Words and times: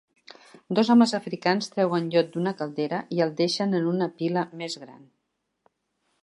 Dos 0.77 0.87
homes 0.93 1.11
africans 1.17 1.69
treuen 1.75 2.07
llot 2.15 2.31
d'una 2.37 2.55
caldera 2.63 3.03
i 3.19 3.21
el 3.27 3.35
deixen 3.43 3.81
en 3.81 3.87
una 3.93 4.09
pila 4.23 4.47
més 4.63 4.79
gran. 4.87 5.07